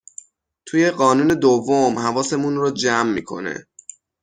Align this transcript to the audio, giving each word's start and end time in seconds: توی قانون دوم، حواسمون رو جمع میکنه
توی 0.65 0.91
قانون 0.91 1.27
دوم، 1.27 1.99
حواسمون 1.99 2.55
رو 2.55 2.71
جمع 2.71 3.11
میکنه 3.11 3.67